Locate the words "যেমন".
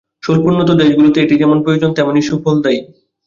1.37-1.57